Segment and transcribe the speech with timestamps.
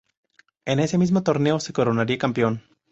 [0.65, 2.63] En ese mismo torneo se coronaría campeón.